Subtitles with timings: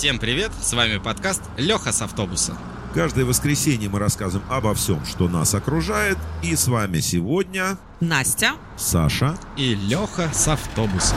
[0.00, 2.56] Всем привет, с вами подкаст Леха с автобуса.
[2.94, 6.16] Каждое воскресенье мы рассказываем обо всем, что нас окружает.
[6.42, 11.16] И с вами сегодня Настя Саша и Леха с автобуса.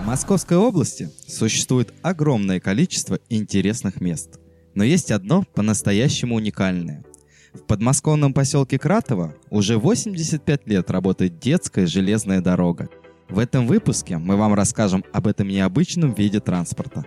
[0.00, 4.38] В Московской области существует огромное количество интересных мест.
[4.76, 7.04] Но есть одно по-настоящему уникальное.
[7.52, 12.88] В подмосковном поселке Кратово уже 85 лет работает детская железная дорога.
[13.30, 17.06] В этом выпуске мы вам расскажем об этом необычном виде транспорта.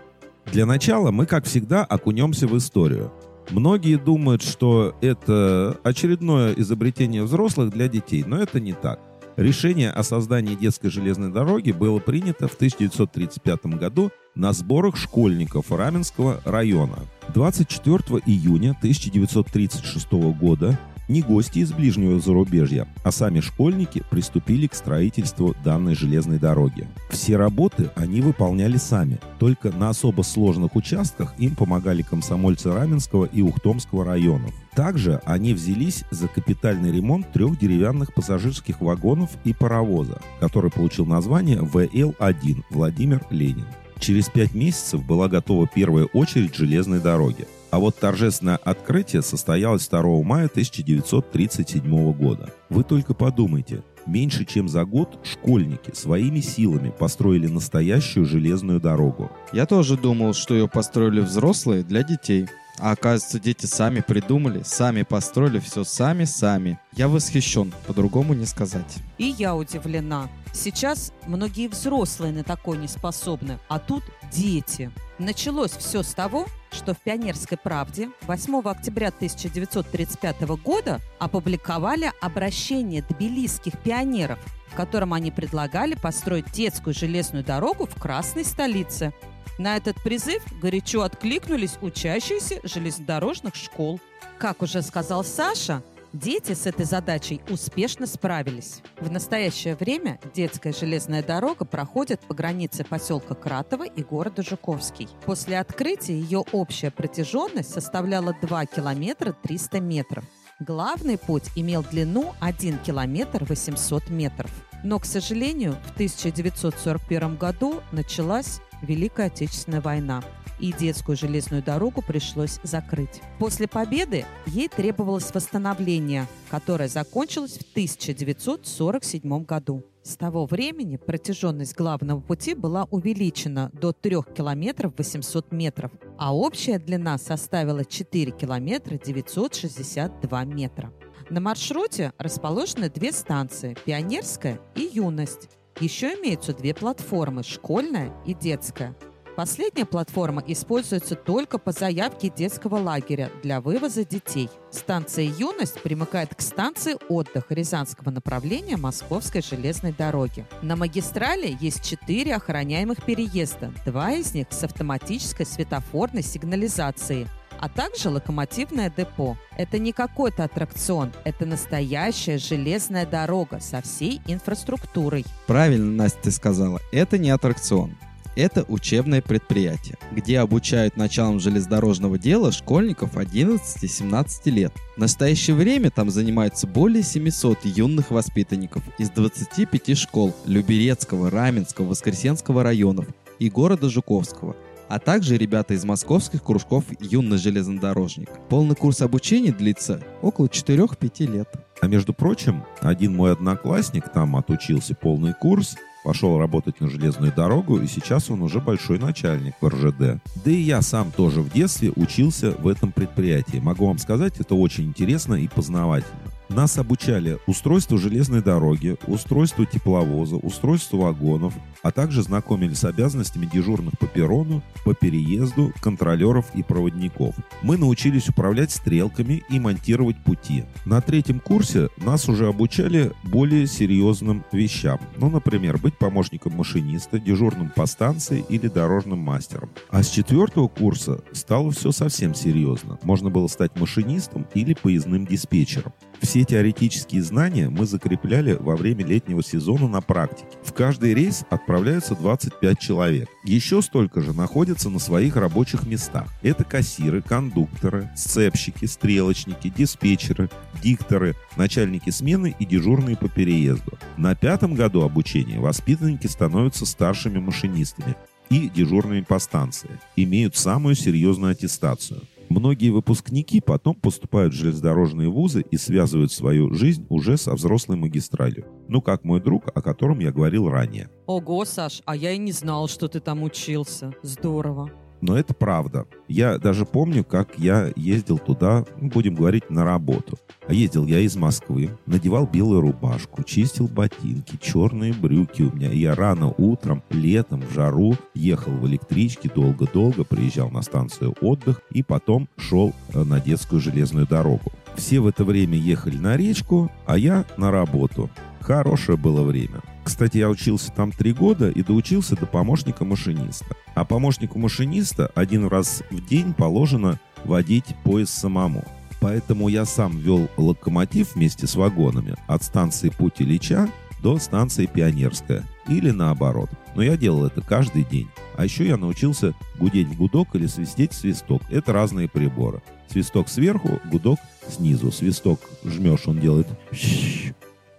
[0.51, 3.11] Для начала мы, как всегда, окунемся в историю.
[3.49, 8.99] Многие думают, что это очередное изобретение взрослых для детей, но это не так.
[9.35, 16.39] Решение о создании детской железной дороги было принято в 1935 году на сборах школьников Раменского
[16.45, 16.99] района.
[17.33, 25.55] 24 июня 1936 года не гости из ближнего зарубежья, а сами школьники приступили к строительству
[25.63, 26.87] данной железной дороги.
[27.09, 33.41] Все работы они выполняли сами, только на особо сложных участках им помогали комсомольцы Раменского и
[33.41, 34.53] Ухтомского районов.
[34.75, 41.59] Также они взялись за капитальный ремонт трех деревянных пассажирских вагонов и паровоза, который получил название
[41.61, 43.67] ВЛ-1 Владимир Ленин.
[43.99, 47.47] Через пять месяцев была готова первая очередь железной дороги.
[47.73, 52.53] А вот торжественное открытие состоялось 2 мая 1937 года.
[52.69, 59.31] Вы только подумайте, меньше чем за год школьники своими силами построили настоящую железную дорогу.
[59.53, 62.45] Я тоже думал, что ее построили взрослые для детей.
[62.83, 66.77] А оказывается, дети сами придумали, сами построили все сами-сами.
[66.91, 68.97] Я восхищен, по-другому не сказать.
[69.17, 70.27] и я удивлена.
[70.51, 74.91] Сейчас многие взрослые на такое не способны, а тут дети.
[75.17, 83.79] Началось все с того, что в «Пионерской правде» 8 октября 1935 года опубликовали обращение тбилисских
[83.81, 89.13] пионеров, в котором они предлагали построить детскую железную дорогу в Красной столице.
[89.57, 93.99] На этот призыв горячо откликнулись учащиеся железнодорожных школ.
[94.37, 95.83] Как уже сказал Саша,
[96.13, 98.81] дети с этой задачей успешно справились.
[98.99, 105.09] В настоящее время детская железная дорога проходит по границе поселка Кратово и города Жуковский.
[105.25, 110.23] После открытия ее общая протяженность составляла 2 километра 300 метров.
[110.59, 114.51] Главный путь имел длину 1 километр 800 метров.
[114.83, 120.23] Но, к сожалению, в 1941 году началась Великая Отечественная война,
[120.59, 123.21] и детскую железную дорогу пришлось закрыть.
[123.39, 129.83] После победы ей требовалось восстановление, которое закончилось в 1947 году.
[130.03, 136.77] С того времени протяженность главного пути была увеличена до 3 километров 800 метров, а общая
[136.77, 140.93] длина составила 4 километра 962 метра.
[141.29, 145.49] На маршруте расположены две станции– Пионерская и Юность.
[145.79, 148.95] Еще имеются две платформы– школьная и детская.
[149.35, 154.47] Последняя платформа используется только по заявке детского лагеря для вывоза детей.
[154.69, 160.45] Станция «Юность» примыкает к станции «Отдых» Рязанского направления Московской железной дороги.
[160.61, 167.27] На магистрали есть четыре охраняемых переезда, два из них с автоматической светофорной сигнализацией,
[167.63, 169.37] а также локомотивное депо.
[169.57, 175.23] Это не какой-то аттракцион, это настоящая железная дорога со всей инфраструктурой.
[175.47, 177.95] Правильно, Настя, ты сказала, это не аттракцион.
[178.35, 184.73] Это учебное предприятие, где обучают началам железнодорожного дела школьников 11-17 лет.
[184.97, 192.61] В настоящее время там занимаются более 700 юных воспитанников из 25 школ Люберецкого, Раменского, Воскресенского
[192.61, 193.05] районов
[193.39, 194.57] и города Жуковского,
[194.93, 198.29] а также ребята из московских кружков «Юный железнодорожник».
[198.47, 201.49] Полный курс обучения длится около 4-5 лет.
[201.81, 207.79] А между прочим, один мой одноклассник там отучился полный курс, пошел работать на железную дорогу,
[207.79, 210.21] и сейчас он уже большой начальник в РЖД.
[210.45, 213.57] Да и я сам тоже в детстве учился в этом предприятии.
[213.57, 216.32] Могу вам сказать, это очень интересно и познавательно.
[216.53, 223.97] Нас обучали устройству железной дороги, устройству тепловоза, устройству вагонов, а также знакомили с обязанностями дежурных
[223.97, 227.33] по перрону, по переезду, контролеров и проводников.
[227.63, 230.65] Мы научились управлять стрелками и монтировать пути.
[230.85, 234.99] На третьем курсе нас уже обучали более серьезным вещам.
[235.17, 239.71] Ну, например, быть помощником машиниста, дежурным по станции или дорожным мастером.
[239.89, 242.99] А с четвертого курса стало все совсем серьезно.
[243.01, 245.93] Можно было стать машинистом или поездным диспетчером.
[246.23, 250.47] Все теоретические знания мы закрепляли во время летнего сезона на практике.
[250.63, 253.27] В каждый рейс отправляются 25 человек.
[253.43, 256.29] Еще столько же находятся на своих рабочих местах.
[256.41, 260.49] Это кассиры, кондукторы, сцепщики, стрелочники, диспетчеры,
[260.81, 263.99] дикторы, начальники смены и дежурные по переезду.
[264.15, 268.15] На пятом году обучения воспитанники становятся старшими машинистами
[268.49, 272.21] и дежурными по станции, имеют самую серьезную аттестацию.
[272.53, 278.67] Многие выпускники потом поступают в железнодорожные вузы и связывают свою жизнь уже со взрослой магистралью.
[278.87, 281.09] Ну, как мой друг, о котором я говорил ранее.
[281.25, 284.13] Ого, Саш, а я и не знал, что ты там учился.
[284.21, 284.91] Здорово.
[285.23, 286.05] Но это правда.
[286.27, 290.37] Я даже помню, как я ездил туда, ну, будем говорить, на работу.
[290.67, 295.91] Ездил я из Москвы, надевал белую рубашку, чистил ботинки, черные брюки у меня.
[295.91, 302.03] Я рано утром, летом, в жару ехал в электричке, долго-долго приезжал на станцию отдых и
[302.03, 304.73] потом шел э, на детскую железную дорогу.
[304.97, 308.29] Все в это время ехали на речку, а я на работу.
[308.59, 309.81] Хорошее было время.
[310.03, 313.75] Кстати, я учился там три года и доучился до помощника машиниста.
[313.95, 318.83] А помощнику машиниста один раз в день положено водить поезд самому.
[319.21, 323.89] Поэтому я сам вел локомотив вместе с вагонами от станции Путь Ильича
[324.21, 325.63] до станции Пионерская.
[325.87, 326.69] Или наоборот.
[326.95, 328.27] Но я делал это каждый день.
[328.55, 331.61] А еще я научился гудеть в гудок или свистеть в свисток.
[331.69, 332.81] Это разные приборы.
[333.09, 335.11] Свисток сверху, гудок снизу.
[335.11, 336.67] Свисток жмешь, он делает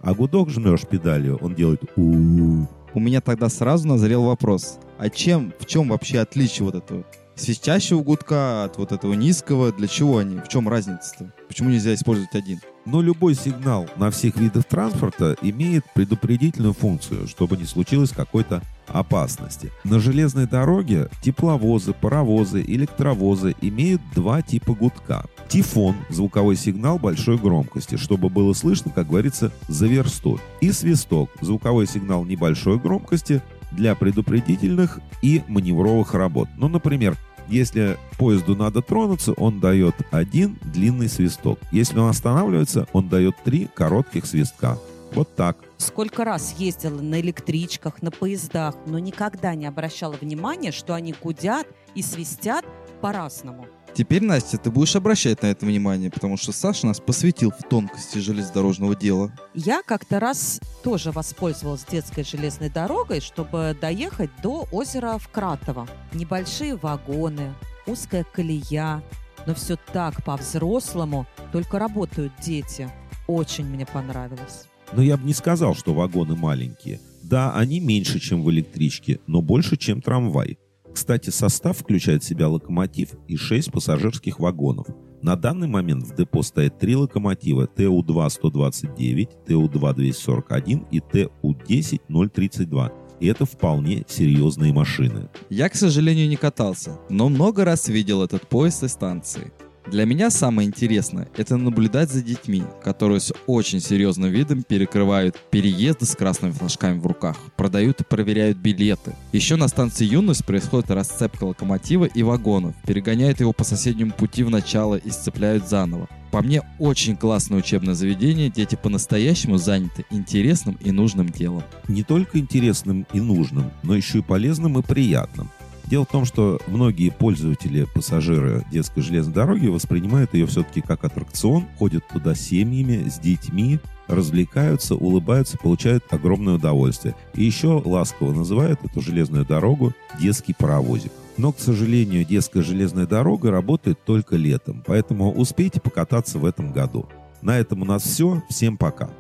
[0.05, 4.79] а гудок жмешь педалью, он делает у У меня тогда сразу назрел вопрос.
[4.99, 7.05] А чем, в чем вообще отличие вот этого
[7.35, 9.73] свистящего гудка от вот этого низкого?
[9.73, 10.39] Для чего они?
[10.39, 11.33] В чем разница-то?
[11.49, 12.61] Почему нельзя использовать один?
[12.87, 19.73] Но любой сигнал на всех видах транспорта имеет предупредительную функцию, чтобы не случилось какой-то опасности.
[19.85, 25.25] На железной дороге тепловозы, паровозы, электровозы имеют два типа гудка.
[25.49, 30.41] Тифон– звуковой сигнал большой громкости, чтобы было слышно, как говорится, за версту.
[30.61, 33.43] И свисток– звуковой сигнал небольшой громкости
[33.73, 36.49] для предупредительных и маневровых работ.
[36.57, 37.17] Ну, например,
[37.49, 41.59] если поезду надо тронуться, он дает один длинный свисток.
[41.73, 44.79] Если он останавливается, он дает три коротких свистка.
[45.15, 45.59] Вот так.
[45.77, 51.67] Сколько раз ездила на электричках, на поездах, но никогда не обращала внимания, что они гудят
[51.95, 52.65] и свистят
[53.01, 53.67] по-разному.
[53.95, 58.19] Теперь, Настя, ты будешь обращать на это внимание, потому что Саша нас посвятил в тонкости
[58.19, 59.33] железнодорожного дела.
[59.55, 65.87] Я как-то раз тоже воспользовалась детской железной дорогой, чтобы доехать до озера Вкратово.
[66.13, 67.55] Небольшие вагоны,
[67.87, 69.01] узкая колея,
[69.47, 72.91] но все так по-взрослому, только работают дети.
[73.29, 74.67] Очень мне понравилось.
[74.93, 77.01] Но я бы не сказал, что вагоны маленькие.
[77.23, 80.59] Да, они меньше, чем в электричке, но больше, чем трамвай.
[80.93, 84.87] Кстати, состав включает в себя локомотив и 6 пассажирских вагонов.
[85.23, 92.93] На данный момент в депо стоят три локомотива ТУ-2-129, ТУ-2-241 и ТУ-10-032.
[93.21, 95.31] И это вполне серьезные машины.
[95.49, 99.51] Я, к сожалению, не катался, но много раз видел этот поезд из станции.
[99.87, 106.07] Для меня самое интересное– это наблюдать за детьми, которые с очень серьезным видом перекрывают переезды
[106.07, 109.15] с красными флажками в руках, продают и проверяют билеты.
[109.33, 114.51] Еще на станции «Юность» происходит расцепка локомотива и вагонов, перегоняют его по соседнему пути в
[114.51, 116.09] начало и сцепляют заново.
[116.35, 121.63] По мне, очень классное учебное заведение, дети по-настоящему заняты интересным и нужным делом.
[121.87, 125.49] Не только интересным и нужным, но еще и полезным и приятным.
[125.87, 131.67] Дело в том, что многие пользователи, пассажиры детской железной дороги воспринимают ее все-таки как аттракцион,
[131.79, 137.15] ходят туда семьями, с детьми, развлекаются, улыбаются, получают огромное удовольствие.
[137.35, 141.13] И еще ласково называют эту железную дорогу детский паровозик.
[141.37, 147.07] Но, к сожалению, детская железная дорога работает только летом, поэтому успейте покататься в этом году.
[147.43, 148.43] На этом у нас все.
[148.49, 149.11] Всем пока.